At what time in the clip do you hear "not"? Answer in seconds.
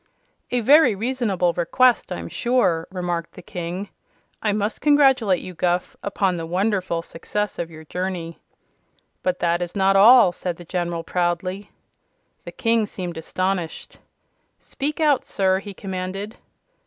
9.75-9.95